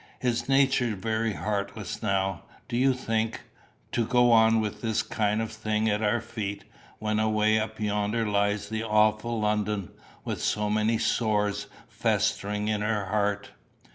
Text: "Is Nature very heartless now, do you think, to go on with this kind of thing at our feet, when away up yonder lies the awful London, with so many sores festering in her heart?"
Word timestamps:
"Is 0.21 0.49
Nature 0.49 0.95
very 0.95 1.33
heartless 1.33 2.01
now, 2.01 2.41
do 2.67 2.75
you 2.75 2.91
think, 2.91 3.41
to 3.91 4.03
go 4.03 4.31
on 4.31 4.59
with 4.59 4.81
this 4.81 5.03
kind 5.03 5.43
of 5.43 5.51
thing 5.51 5.87
at 5.87 6.01
our 6.01 6.19
feet, 6.19 6.63
when 6.97 7.19
away 7.19 7.59
up 7.59 7.79
yonder 7.79 8.25
lies 8.27 8.69
the 8.69 8.81
awful 8.81 9.39
London, 9.41 9.91
with 10.25 10.41
so 10.41 10.71
many 10.71 10.97
sores 10.97 11.67
festering 11.87 12.67
in 12.67 12.81
her 12.81 13.05
heart?" 13.09 13.51